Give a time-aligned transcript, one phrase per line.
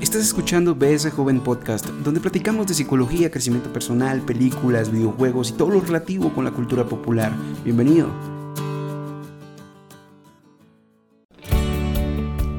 [0.00, 5.68] Estás escuchando BS Joven Podcast, donde platicamos de psicología, crecimiento personal, películas, videojuegos y todo
[5.68, 7.36] lo relativo con la cultura popular.
[7.62, 8.08] Bienvenido.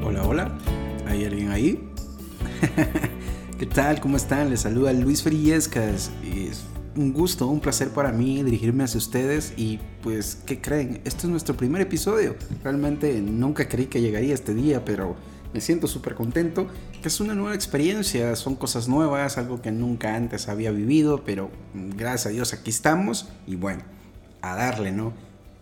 [0.05, 0.57] Hola, hola.
[1.07, 1.89] ¿Hay alguien ahí?
[3.57, 3.99] ¿Qué tal?
[4.01, 4.51] ¿Cómo están?
[4.51, 6.11] Les saluda Luis Ferillescas.
[6.23, 6.63] Es
[6.95, 11.01] un gusto, un placer para mí dirigirme hacia ustedes y pues, ¿qué creen?
[11.05, 12.35] Este es nuestro primer episodio.
[12.63, 15.15] Realmente nunca creí que llegaría este día, pero
[15.53, 16.67] me siento súper contento,
[17.03, 22.27] es una nueva experiencia, son cosas nuevas, algo que nunca antes había vivido, pero gracias
[22.27, 23.83] a Dios aquí estamos y bueno,
[24.41, 25.13] a darle, ¿no?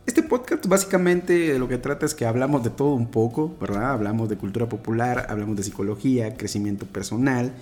[0.05, 3.91] Este podcast básicamente lo que trata es que hablamos de todo un poco, ¿verdad?
[3.91, 7.53] Hablamos de cultura popular, hablamos de psicología, crecimiento personal.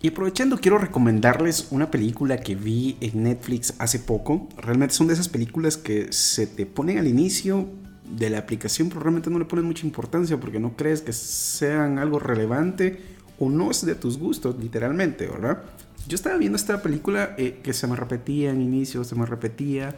[0.00, 4.48] Y aprovechando, quiero recomendarles una película que vi en Netflix hace poco.
[4.56, 7.68] Realmente son de esas películas que se te ponen al inicio,
[8.16, 11.98] de la aplicación, pero realmente no le pones mucha importancia porque no crees que sean
[11.98, 13.00] algo relevante
[13.38, 15.62] o no es de tus gustos, literalmente, ¿verdad?
[16.06, 19.96] Yo estaba viendo esta película eh, que se me repetía en inicio, se me repetía,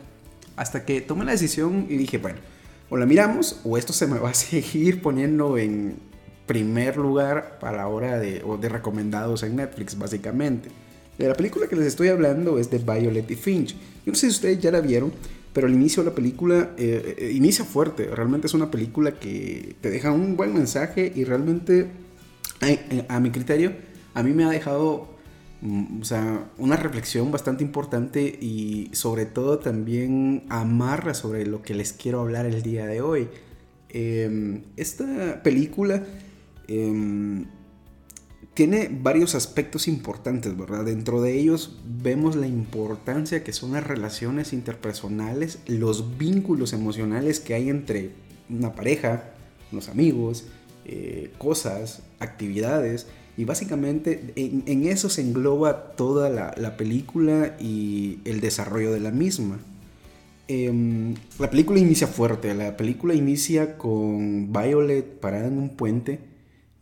[0.56, 2.38] hasta que tomé la decisión y dije, bueno,
[2.91, 5.97] o la miramos o esto se me va a seguir poniendo en
[6.47, 10.69] primer lugar para la hora de, o de recomendados en Netflix, básicamente.
[11.19, 13.75] La película que les estoy hablando es de Violet y Finch.
[14.05, 15.12] Yo no sé si ustedes ya la vieron,
[15.55, 18.06] pero al inicio de la película eh, eh, inicia fuerte.
[18.06, 21.86] Realmente es una película que te deja un buen mensaje y realmente,
[22.60, 23.72] eh, a, mi criterio,
[24.14, 25.16] a mí me ha dejado
[25.60, 31.75] mm, o sea, una reflexión bastante importante y sobre todo también amarra sobre lo que
[31.75, 33.28] les quiero hablar el día de hoy.
[33.91, 36.05] Em, esta película
[36.66, 37.47] em,
[38.55, 40.84] tiene varios aspectos importantes, ¿verdad?
[40.84, 47.55] Dentro de ellos vemos la importancia que son las relaciones interpersonales, los vínculos emocionales que
[47.55, 48.12] hay entre
[48.48, 49.25] una pareja,
[49.72, 50.44] los amigos,
[50.84, 58.92] eh, cosas, actividades, y básicamente en, eso se engloba toda la, película y el desarrollo
[58.92, 59.58] de la misma.
[60.47, 66.21] Em, la película inicia fuerte, la película inicia con Violet parada en un puente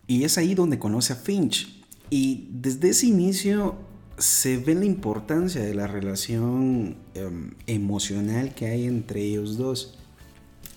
[0.07, 1.83] y es ahí donde conoce a Finch.
[2.11, 3.77] Y desde ese inicio
[4.19, 9.99] se ve la importancia de la relación em, emocional que hay entre ellos dos.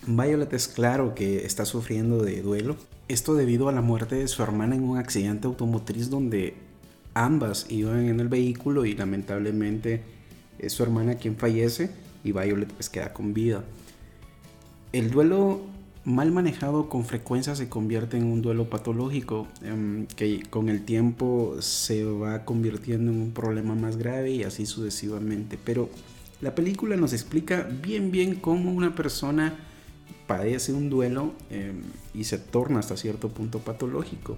[0.06, 2.76] Violet es claro que está sufriendo de duelo.
[3.08, 6.54] Esto debido a la muerte de su hermana en un accidente automotriz donde
[7.14, 10.02] ambas iban en el vehículo y lamentablemente
[10.58, 11.90] es su hermana quien fallece
[12.24, 13.64] y Violet pues queda con vida.
[14.92, 15.60] El duelo
[16.06, 21.56] mal manejado con frecuencia se convierte en un duelo patológico em, que con el tiempo
[21.60, 25.58] se va convirtiendo en un problema más grave y así sucesivamente.
[25.62, 25.90] Pero
[26.40, 29.58] la película nos explica bien bien cómo una persona
[30.28, 31.82] padece un duelo em,
[32.14, 34.36] y se torna hasta cierto punto patológico.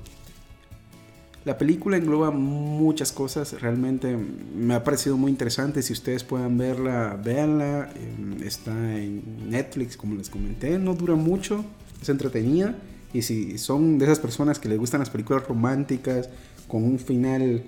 [1.44, 5.82] La película engloba muchas cosas, realmente me ha parecido muy interesante.
[5.82, 7.90] Si ustedes puedan verla, véanla.
[7.94, 10.78] Em, está en Netflix, como les comenté.
[10.78, 11.64] No dura mucho,
[12.02, 12.76] es entretenida.
[13.12, 16.28] Y si son de esas personas que les gustan las películas románticas
[16.66, 17.62] con un final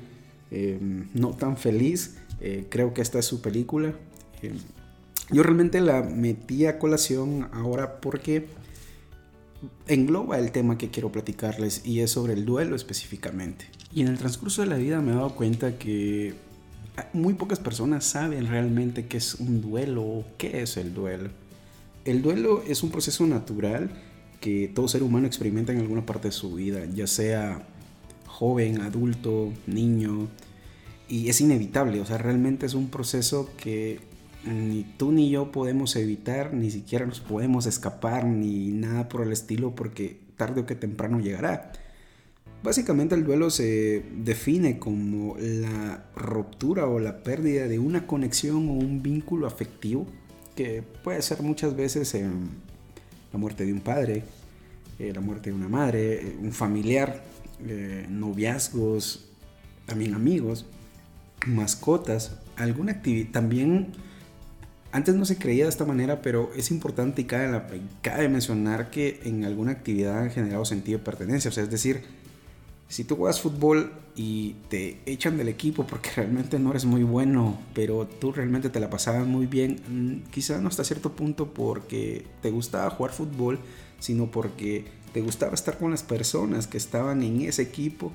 [0.51, 3.95] em, no tan feliz, eh, creo que esta es su película.
[4.43, 4.57] Em,
[5.31, 8.49] yo realmente la metí a colación ahora porque
[9.87, 13.67] engloba el tema que quiero platicarles y es sobre el duelo específicamente.
[13.93, 16.35] Y en el transcurso de la vida me he dado cuenta que
[17.13, 21.31] muy pocas personas saben realmente qué es un duelo o qué es el duelo.
[22.05, 23.91] El duelo es un proceso natural
[24.41, 27.67] que todo ser humano experimenta en alguna parte de su vida, ya sea
[28.27, 30.29] joven, adulto, niño,
[31.09, 34.01] y es inevitable, o sea, realmente es un proceso que
[34.45, 39.33] ni tú ni yo podemos evitar, ni siquiera nos podemos escapar, ni nada por el
[39.33, 41.73] estilo, porque tarde o que temprano llegará.
[42.63, 48.73] Básicamente el duelo se define como la ruptura o la pérdida de una conexión o
[48.73, 50.07] un vínculo afectivo,
[50.57, 52.15] que puede ser muchas veces
[53.33, 54.25] la muerte de un padre,
[54.99, 57.23] eh, la muerte de una madre, eh, un familiar,
[57.67, 59.31] eh, noviazgos,
[59.87, 60.67] también amigos,
[61.47, 63.93] mascotas, alguna actividad, también
[64.93, 69.45] antes no se creía de esta manera, pero es importante y cabe, mencionar que en
[69.45, 71.49] alguna actividad han generado sentido de pertenencia.
[71.49, 72.03] O sea, es decir,
[72.89, 77.61] si tú juegas fútbol y te echan del equipo porque realmente no eres muy bueno,
[77.73, 82.27] pero tú realmente te la pasabas muy bien, mm, quizá no hasta cierto punto porque
[82.43, 83.61] te gustaba jugar fútbol,
[84.01, 88.13] sino porque te gustaba estar con las personas que estaban en ese equipo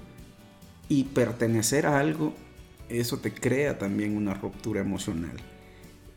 [0.89, 2.33] y pertenecer a algo,
[2.89, 5.54] eso te crea también una ruptura emocional.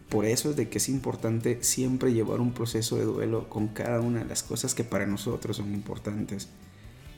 [0.09, 4.01] Por eso es de que es importante siempre llevar un proceso de duelo con cada
[4.01, 6.49] una de las cosas que para nosotros son importantes.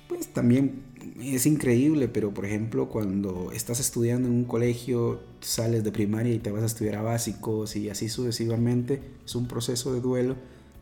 [0.08, 0.82] pues también
[1.20, 6.40] es increíble, pero por ejemplo cuando estás estudiando en un colegio, sales de primaria y
[6.40, 10.34] te vas a estudiar a básicos y así sucesivamente, es un proceso de duelo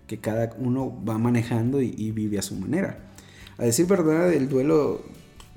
[0.07, 3.11] que cada uno va manejando y, y vive a su manera.
[3.59, 5.03] A decir verdad, el duelo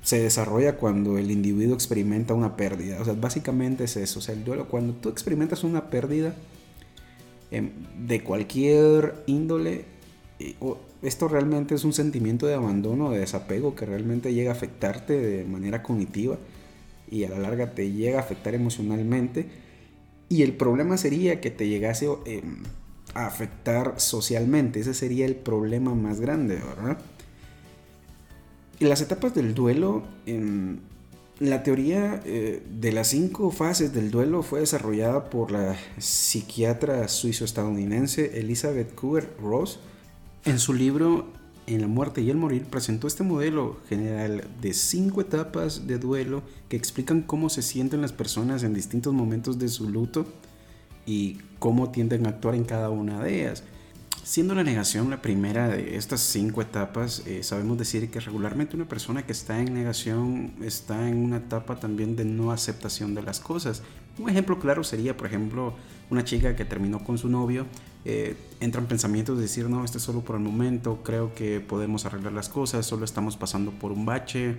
[0.02, 3.00] se desarrolla cuando el individuo experimenta una pérdida.
[3.00, 4.18] O sea, básicamente es eso.
[4.18, 6.34] O sea, el duelo, cuando tú experimentas una pérdida
[7.50, 7.70] em,
[8.06, 9.84] de cualquier índole,
[11.02, 15.44] esto realmente es un sentimiento de abandono, de desapego que realmente llega a afectarte de
[15.44, 16.36] manera cognitiva
[17.08, 19.46] y a la larga te llega a afectar emocionalmente.
[20.28, 22.62] Y el problema sería que te llegase em,
[23.14, 24.80] a afectar socialmente.
[24.80, 26.98] Ese sería el problema más grande, ¿verdad?
[28.82, 30.02] Y las etapas del duelo,
[31.38, 38.40] la teoría eh, de las cinco fases del duelo fue desarrollada por la psiquiatra suizo-estadounidense
[38.40, 39.78] Elizabeth Kubler-Ross.
[40.44, 41.28] En su libro
[41.68, 46.42] En la muerte y el morir presentó este modelo general de cinco etapas de duelo
[46.68, 50.26] que explican cómo se sienten las personas en distintos momentos de su luto
[51.06, 53.62] y cómo tienden a actuar en cada una de ellas.
[54.24, 58.88] Siendo la negación la primera de estas cinco etapas, eh, sabemos decir que regularmente una
[58.88, 63.40] persona que está en negación está en una etapa también de no aceptación de las
[63.40, 63.82] cosas.
[64.18, 65.74] Un ejemplo claro sería, por ejemplo,
[66.08, 67.66] una chica que terminó con su novio,
[68.04, 72.06] eh, entran pensamientos de decir, no, esto es solo por el momento, creo que podemos
[72.06, 74.56] arreglar las cosas, solo estamos pasando por un bache.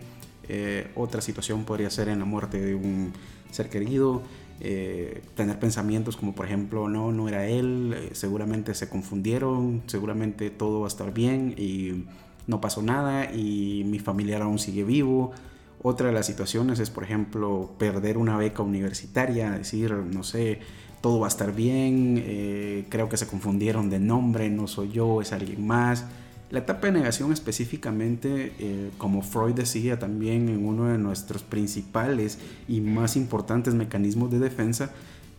[0.49, 3.13] Eh, otra situación podría ser en la muerte de un
[3.49, 4.23] ser querido.
[4.65, 10.49] Eh, tener pensamientos como por ejemplo, no, no era él, eh, seguramente se confundieron, seguramente
[10.51, 12.05] todo va a estar bien y
[12.47, 15.33] no pasó nada y mi familiar aún sigue vivo.
[15.81, 20.59] Otra de las situaciones es, por ejemplo, perder una beca universitaria, decir, no sé,
[21.01, 25.21] todo va a estar bien, eh, creo que se confundieron de nombre, no soy yo,
[25.21, 26.05] es alguien más.
[26.53, 32.37] La etapa de negación específicamente, eh, como Freud decía también en uno de nuestros principales
[32.67, 34.91] y más importantes mecanismos de defensa,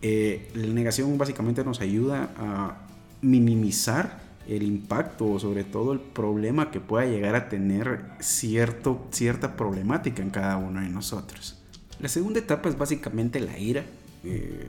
[0.03, 2.79] eh, la negación básicamente nos ayuda a
[3.23, 9.55] minimizar el impacto o sobre todo el problema que pueda llegar a tener cierto, cierta
[9.55, 11.63] problemática en cada uno de nosotros.
[12.01, 13.85] La segunda etapa es básicamente la ira.
[14.25, 14.69] Eh,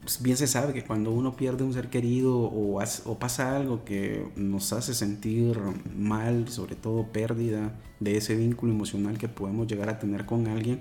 [0.00, 4.26] pues, bien se sabe que cuando uno pierde un ser querido o, pasa algo que
[4.36, 5.58] nos hace sentir
[5.96, 10.80] mal, sobre todo pérdida de ese vínculo emocional que podemos llegar a tener con alguien,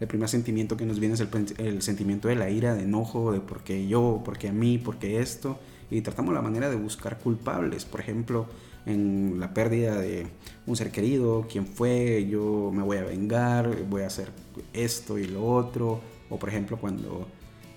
[0.00, 1.28] el primer sentimiento que nos viene es el,
[1.58, 4.78] el sentimiento de la ira, de enojo, de por qué yo, por qué a mí,
[4.78, 5.58] por qué esto,
[5.90, 8.46] y tratamos la manera de buscar culpables, por ejemplo,
[8.86, 10.26] en la pérdida de
[10.66, 14.30] un ser querido, quién fue, yo me voy a vengar, voy a hacer
[14.72, 16.00] esto y lo otro,
[16.30, 17.26] o por ejemplo cuando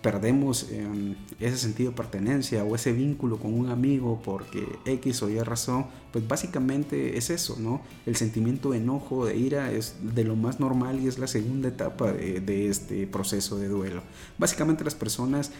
[0.01, 5.29] perdemos em, ese sentido de pertenencia o ese vínculo con un amigo porque X o
[5.29, 7.81] Y razón, pues básicamente es eso, ¿no?
[8.05, 11.67] El sentimiento de enojo, de ira es de lo más normal y es la segunda
[11.67, 14.01] etapa de, este proceso de duelo.
[14.37, 15.51] Básicamente las personas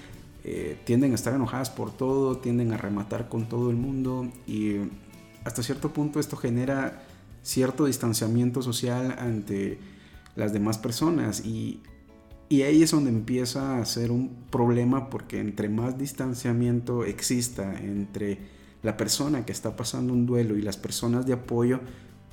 [0.43, 4.77] eh, tienden a estar enojadas por todo, tienden a rematar con todo el mundo y
[5.43, 7.03] hasta cierto punto esto genera
[7.43, 9.79] cierto distanciamiento social ante
[10.35, 11.81] las demás personas y
[12.51, 18.39] y ahí es donde empieza a ser un problema porque entre más distanciamiento exista entre
[18.83, 21.80] la persona que está pasando un duelo y las personas de apoyo,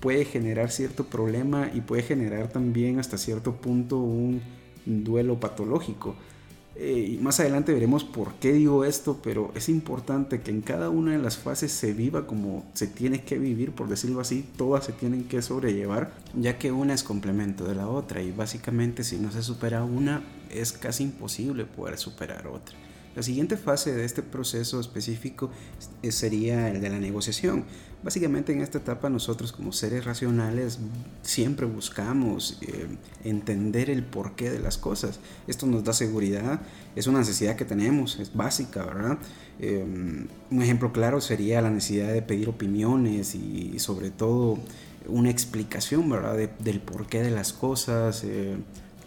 [0.01, 4.43] puede generar cierto problema y puede generar también hasta cierto punto un
[4.87, 6.17] duelo patológico.
[6.81, 10.91] Eh, y más adelante veremos por qué digo esto, pero es importante que en cada
[10.91, 14.85] una de las fases se viva como se tiene que vivir, por decirlo así, todas
[14.85, 19.17] se tienen que sobrellevar, ya que una es complemento de la otra y básicamente si
[19.17, 22.77] no se supera una, es casi imposible poder superar otra.
[23.17, 25.51] La siguiente fase de este proceso específico
[26.09, 27.65] sería el de la negociación.
[28.03, 30.79] Básicamente en esta etapa nosotros como seres racionales
[31.23, 32.87] siempre buscamos eh,
[33.25, 35.19] entender el porqué de las cosas.
[35.49, 36.61] Esto nos da seguridad,
[36.95, 39.19] es una necesidad que tenemos, es básica, ¿verdad?
[39.59, 39.85] Eh,
[40.51, 44.59] un ejemplo claro sería la necesidad de pedir opiniones y, sobre todo
[45.09, 46.37] una explicación, ¿verdad?
[46.37, 48.23] del porqué de las cosas.
[48.25, 48.59] Eh,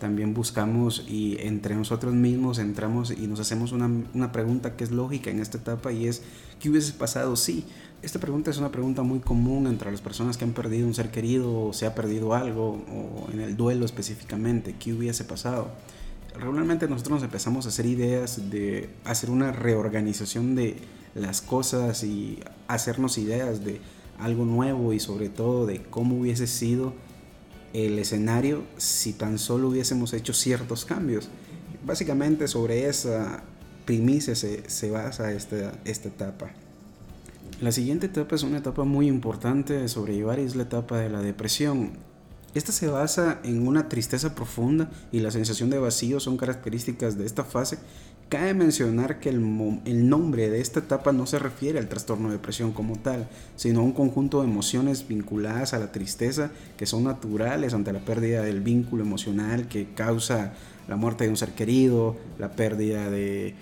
[0.01, 4.89] también buscamos y entre nosotros mismos entramos y nos hacemos una, una, pregunta que es
[4.89, 6.23] lógica en esta etapa y es,
[6.59, 7.65] ¿qué hubiese pasado si?
[8.01, 11.11] Esta pregunta es una pregunta muy común entre las personas que han perdido un ser
[11.11, 15.69] querido o se ha perdido algo o en el duelo específicamente, ¿qué hubiese pasado?
[16.35, 20.77] Regularmente nosotros nos empezamos a hacer ideas de hacer una reorganización de
[21.13, 23.79] las cosas y hacernos ideas de
[24.17, 26.95] algo nuevo y sobre todo de cómo hubiese sido
[27.73, 31.29] el escenario si tan solo hubiésemos hecho ciertos cambios.
[31.85, 33.43] Básicamente sobre esa
[33.85, 36.51] primicia se, se basa esta, esta etapa.
[37.61, 41.09] La siguiente etapa es una etapa muy importante de sobrellevar y es la etapa de
[41.09, 41.91] la depresión.
[42.53, 47.25] Esta se basa en una tristeza profunda y la sensación de vacío son características de
[47.25, 47.77] esta fase.
[48.31, 52.35] Cabe mencionar que el, el, nombre de esta etapa no se refiere al trastorno de
[52.35, 57.03] depresión como tal, sino a un conjunto de emociones vinculadas a la tristeza que son
[57.03, 60.53] naturales ante la pérdida del vínculo emocional que causa
[60.87, 63.53] la muerte de un ser querido, la pérdida de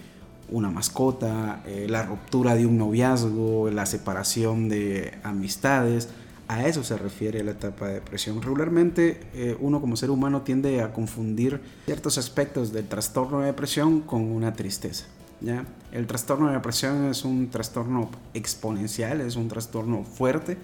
[0.51, 6.09] una mascota, eh, la ruptura de un noviazgo, la separación de amistades.
[6.49, 8.41] A eso se refiere la etapa de depresión.
[8.41, 14.01] Regularmente eh, uno como ser humano tiende a confundir ciertos aspectos del trastorno de depresión
[14.01, 15.05] con una tristeza.
[15.41, 15.67] ¿ya?
[15.91, 20.57] El trastorno de depresión es un trastorno exponencial, es un trastorno fuerte.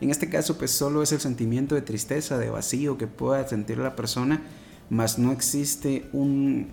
[0.00, 3.76] En este caso pues solo es el sentimiento de tristeza, de vacío que pueda sentir
[3.76, 4.40] la persona,
[4.88, 6.68] mas no existe un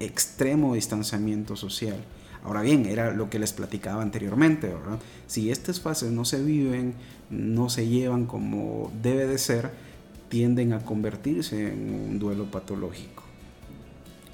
[0.00, 1.98] extremo distanciamiento social.
[2.44, 4.72] Ahora bien, era lo que les platicaba anteriormente.
[5.26, 6.94] Si estas fases no se viven,
[7.30, 9.70] no se llevan como debe de ser,
[10.28, 13.22] tienden a convertirse en un duelo patológico.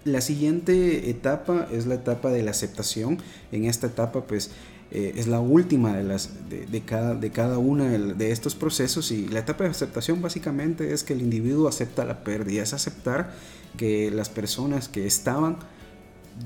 [0.04, 3.18] La siguiente etapa es la etapa de la aceptación.
[3.52, 4.50] En esta etapa, pues,
[4.90, 9.26] eh, es la última de, las, de, cada, de cada una de estos procesos y
[9.28, 13.32] la etapa de aceptación básicamente es que el individuo acepta la pérdida, es aceptar
[13.76, 15.56] que las personas que estaban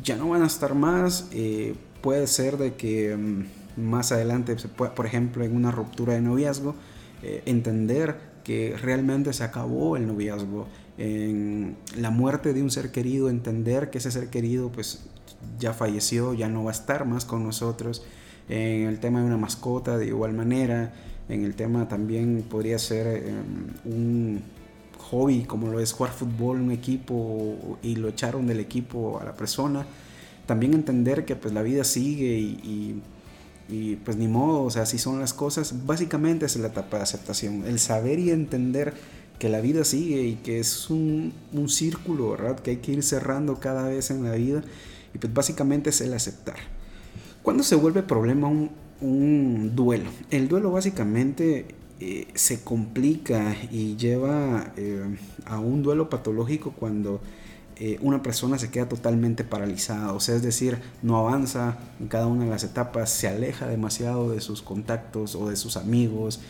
[0.02, 1.28] ya no van a estar más.
[1.32, 6.14] Eh, puede ser de que mm, más adelante, se puede, por ejemplo, en una ruptura
[6.14, 6.74] de noviazgo,
[7.22, 10.66] eh, entender que realmente se acabó el noviazgo.
[10.96, 15.06] En la muerte de un ser querido, entender que ese ser querido pues
[15.58, 18.04] ya falleció, ya no va a estar más con nosotros.
[18.48, 20.92] En el tema de una mascota, de igual manera.
[21.28, 24.42] En el tema también podría ser em, un
[25.10, 29.34] hobby como lo es jugar fútbol, un equipo y lo echaron del equipo a la
[29.34, 29.86] persona.
[30.46, 33.02] También entender que pues la vida sigue y,
[33.68, 35.86] y, pues ni modo, o sea, así son las cosas.
[35.86, 38.94] Básicamente es la etapa de aceptación, el saber y entender
[39.38, 42.58] que la vida sigue y que es un, un círculo, ¿verdad?
[42.60, 44.62] Que hay que ir cerrando cada vez en la vida
[45.14, 46.56] y pues básicamente es el aceptar.
[47.42, 50.10] ¿Cuándo se vuelve problema un duelo?
[50.30, 51.66] El duelo básicamente
[52.00, 55.02] eh, se complica y lleva eh,
[55.46, 57.20] a un duelo patológico cuando
[57.74, 62.28] eh, una persona se queda totalmente paralizada, o sea, es decir, no avanza en cada
[62.28, 66.40] una de las etapas, se aleja demasiado de sus contactos o de sus amigos,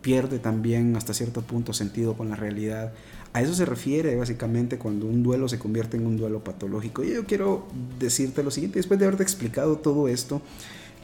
[0.00, 2.92] pierde también hasta cierto punto sentido con la realidad.
[3.32, 7.02] A eso se refiere básicamente cuando un duelo se convierte en un duelo patológico.
[7.02, 7.66] Y yo quiero
[7.98, 10.40] decirte lo siguiente, después de haberte explicado todo esto,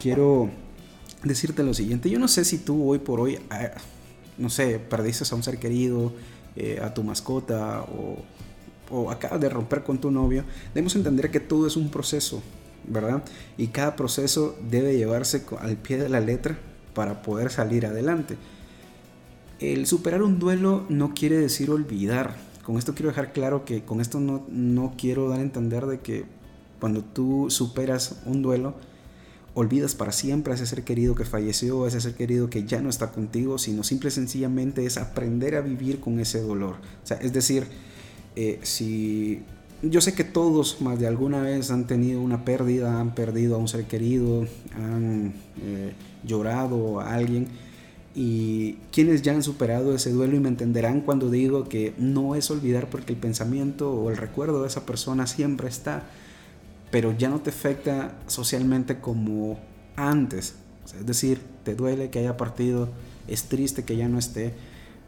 [0.01, 0.49] quiero
[1.27, 2.11] decirte lo siguiente.
[2.11, 3.71] Yo no sé si tú hoy por hoy, ah,
[4.39, 6.13] no sé, perdiste a un ser querido,
[6.57, 8.19] eh, a tu mascota o,
[8.91, 10.45] o acabas de romper con tu novio.
[10.75, 12.43] Debemos entender que todo es un proceso,
[12.87, 13.23] ¿verdad?
[13.57, 16.59] Y cada proceso debe llevarse al pie de la letra
[16.95, 18.37] para poder salir adelante.
[19.59, 22.37] El superar un duelo no quiere decir olvidar.
[22.63, 26.01] Con esto quiero dejar claro que con esto no, no quiero dar a entender de
[26.01, 26.25] que
[26.81, 28.75] cuando tú superas un duelo,
[29.57, 32.83] olvidas para siempre a ese ser querido que falleció, a ese ser querido que ya
[32.83, 36.75] no está contigo, sino simple y sencillamente es aprender a vivir con ese dolor.
[37.03, 37.67] O sea, es decir,
[38.37, 39.41] eh, si
[39.81, 43.59] yo sé que todos más de alguna vez han tenido una pérdida, han perdido a
[43.59, 45.33] un ser querido, han
[45.63, 47.49] eh, llorado a alguien
[48.15, 52.51] y quienes ya han superado ese duelo y me entenderán cuando digo que no es
[52.51, 56.05] olvidar porque el pensamiento o el recuerdo de esa persona siempre está
[56.91, 59.59] pero ya no te afecta socialmente como
[59.97, 60.55] antes.
[60.85, 62.89] es decir, te duele que haya partido,
[63.27, 64.55] es triste que ya no esté,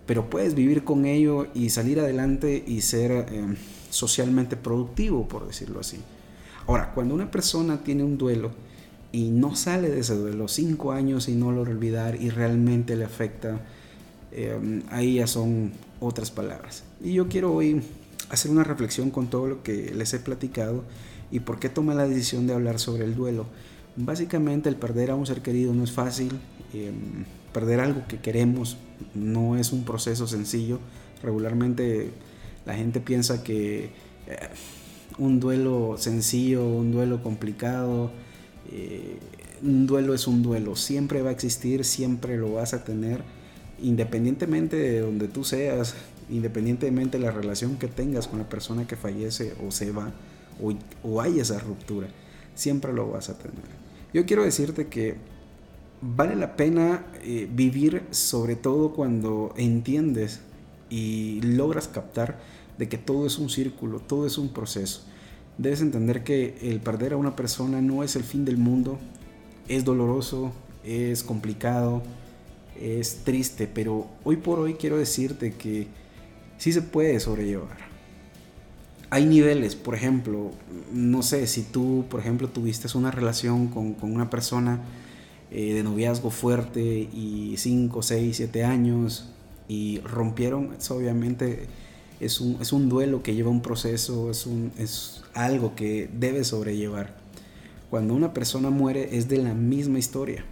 [0.07, 3.57] pero puedes vivir con ello y salir adelante y ser em,
[3.91, 5.99] socialmente productivo, por decirlo así.
[6.67, 8.51] Ahora, cuando una persona tiene un duelo
[9.13, 13.05] y no sale de ese duelo cinco años y no lo olvidar y realmente le
[13.05, 13.61] afecta,
[14.33, 16.85] em, ahí ya son otras palabras.
[17.03, 17.83] Y yo quiero hoy
[18.31, 20.85] hacer una reflexión con todo lo que les he platicado
[21.31, 23.47] ¿Y por qué tomé la decisión de hablar sobre el duelo?
[23.97, 26.31] Básicamente el perder a un ser querido no es fácil,
[26.73, 28.77] em, perder algo que queremos
[29.15, 30.79] no es un proceso sencillo.
[31.23, 32.11] Regularmente
[32.65, 33.91] la gente piensa que
[34.27, 34.37] eh,
[35.19, 38.11] un duelo sencillo, un duelo complicado,
[38.71, 39.19] eh,
[39.63, 43.23] un duelo es un duelo, siempre va a existir, siempre lo vas a tener,
[43.83, 45.95] independientemente de donde tú seas,
[46.31, 50.13] independientemente de la relación que tengas con la persona que fallece o se va
[51.03, 52.09] o, hay esa ruptura,
[52.55, 53.79] siempre lo vas a tener.
[54.13, 55.17] Yo quiero decirte que
[56.01, 60.41] vale la pena eh, vivir sobre todo cuando entiendes
[60.91, 62.39] y logras captar
[62.79, 65.03] de que todo es un círculo, todo es un proceso.
[65.59, 68.99] Debes entender que el perder a una persona no es el fin del mundo,
[69.67, 70.53] es doloroso,
[70.85, 72.03] es complicado,
[72.81, 75.89] es triste, pero hoy por hoy quiero decirte que
[76.59, 77.88] sí se puede sobrellevar.
[79.11, 80.51] Hay niveles, por ejemplo,
[80.93, 84.81] no sé, si tú, por ejemplo, tuviste una relación con, con una persona
[85.51, 89.31] eh, de noviazgo fuerte y 5, 6, 7 años
[89.67, 91.69] y rompieron, eso obviamente
[92.21, 96.49] es un, es un duelo que lleva un proceso, es, un, es algo que debes
[96.49, 97.17] sobrellevar.
[97.89, 100.45] Cuando una persona muere es de la misma historia.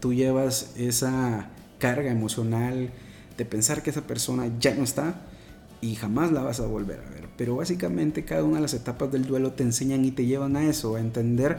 [0.00, 2.90] Tú llevas esa carga emocional
[3.36, 5.22] de pensar que esa persona ya no está
[5.80, 7.28] y jamás la vas a volver a ver.
[7.36, 10.64] Pero básicamente cada una de las etapas del duelo te enseñan y te llevan a
[10.64, 11.58] eso, a entender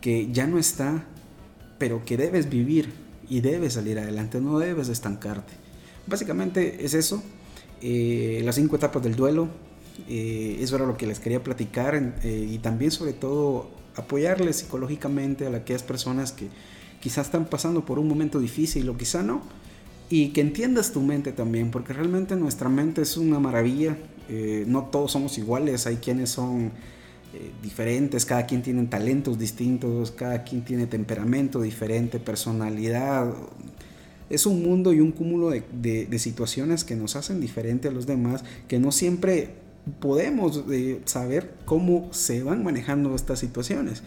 [0.00, 1.04] que ya no está,
[1.78, 2.92] pero que debes vivir
[3.28, 5.52] y debes salir adelante, no debes estancarte.
[6.06, 7.22] Básicamente es eso,
[7.80, 9.48] eh, las cinco etapas del duelo,
[10.08, 15.46] eh, eso era lo que les quería platicar eh, y también sobre todo apoyarles psicológicamente
[15.46, 16.48] a aquellas personas que
[17.00, 19.42] quizás están pasando por un momento difícil o quizá no,
[20.12, 23.96] y que entiendas tu mente también, porque realmente nuestra mente es una maravilla,
[24.66, 26.72] no todos somos iguales, hay quienes son
[27.34, 33.32] eh, diferentes, cada quien tiene talentos distintos, cada quien tiene temperamento diferente, personalidad.
[34.28, 38.44] Es un mundo y un cúmulo de, situaciones que nos hacen diferente a los demás,
[38.68, 39.54] que no siempre
[39.98, 44.02] podemos eh, saber cómo se van manejando estas situaciones.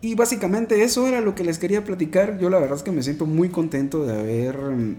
[0.00, 2.38] Y básicamente eso era lo que les quería platicar.
[2.38, 4.96] Yo la verdad es que me siento muy contento de haber mm,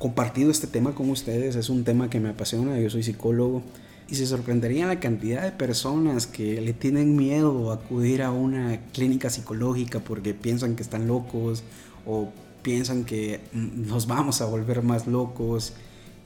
[0.00, 1.54] compartido este tema con ustedes.
[1.54, 2.80] Es un tema que me apasiona.
[2.80, 3.62] Yo soy psicólogo
[4.08, 8.80] y se sorprendería la cantidad de personas que le tienen miedo a acudir a una
[8.92, 11.62] clínica psicológica porque piensan que están locos
[12.06, 12.30] o
[12.62, 15.74] piensan que mm, nos vamos a volver más locos.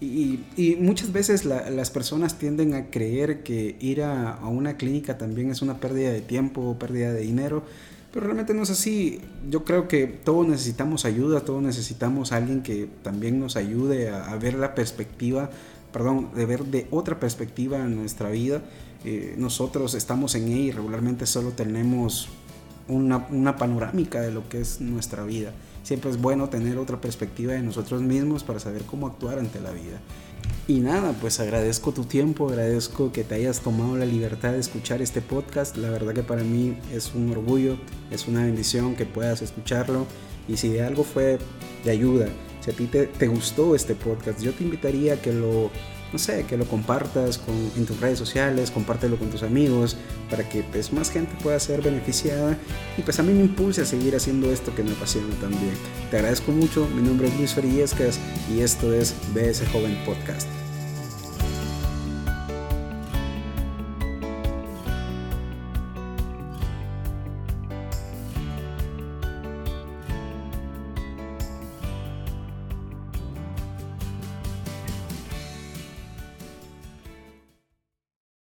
[0.00, 0.40] Y,
[0.80, 5.62] muchas veces las personas tienden a creer que ir a, a, una clínica también es
[5.62, 7.64] una pérdida de tiempo pérdida de dinero,
[8.14, 9.20] pero realmente no es así.
[9.50, 14.36] Yo creo que todos necesitamos ayuda, todos necesitamos alguien que también nos ayude a, a
[14.36, 15.50] ver la perspectiva
[15.94, 18.62] perdón, de ver de otra perspectiva en nuestra vida.
[19.04, 22.28] Eh, nosotros estamos en ella y regularmente solo tenemos
[22.88, 25.52] una, una, panorámica de lo que es nuestra vida.
[25.84, 29.70] Siempre es bueno tener otra perspectiva de nosotros mismos para saber cómo actuar ante la
[29.70, 30.00] vida.
[30.66, 35.02] Y nada, pues agradezco tu tiempo, agradezco que te hayas tomado la libertad de escuchar
[35.02, 35.76] este podcast.
[35.76, 37.76] La verdad que para mí es un orgullo,
[38.10, 40.06] es una bendición que puedas escucharlo.
[40.48, 41.38] Y si de algo fue
[41.84, 42.28] de ayuda,
[42.62, 45.70] si a ti te, te gustó este podcast, yo te invitaría a que lo,
[46.14, 49.96] no sé, que lo compartas con, en tus redes sociales, compártelo con tus amigos,
[50.30, 52.56] para que pues, más gente pueda ser beneficiada
[52.96, 55.74] y pues a mí me impulse a seguir haciendo esto que me apasiona también.
[56.12, 60.63] Te agradezco mucho, mi nombre es Luis Feriescas y esto es BS Joven Podcast.